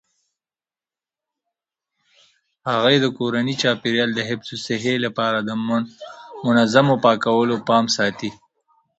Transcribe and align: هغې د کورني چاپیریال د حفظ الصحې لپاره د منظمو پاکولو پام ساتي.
هغې 2.69 2.95
د 2.99 3.05
کورني 3.17 3.55
چاپیریال 3.61 4.11
د 4.15 4.19
حفظ 4.29 4.47
الصحې 4.57 4.95
لپاره 5.05 5.39
د 5.41 5.49
منظمو 6.49 6.95
پاکولو 7.05 7.55
پام 7.67 7.85
ساتي. 7.95 8.29